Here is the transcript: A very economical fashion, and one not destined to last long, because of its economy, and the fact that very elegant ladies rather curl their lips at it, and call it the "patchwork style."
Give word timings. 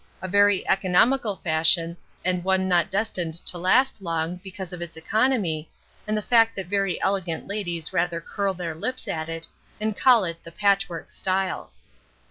A 0.19 0.27
very 0.27 0.67
economical 0.67 1.35
fashion, 1.43 1.95
and 2.25 2.43
one 2.43 2.67
not 2.67 2.89
destined 2.89 3.35
to 3.45 3.59
last 3.59 4.01
long, 4.01 4.37
because 4.37 4.73
of 4.73 4.81
its 4.81 4.97
economy, 4.97 5.69
and 6.07 6.17
the 6.17 6.23
fact 6.23 6.55
that 6.55 6.65
very 6.65 6.99
elegant 7.03 7.45
ladies 7.47 7.93
rather 7.93 8.19
curl 8.19 8.55
their 8.55 8.73
lips 8.73 9.07
at 9.07 9.29
it, 9.29 9.47
and 9.79 9.95
call 9.95 10.23
it 10.23 10.41
the 10.43 10.51
"patchwork 10.51 11.11
style." 11.11 11.71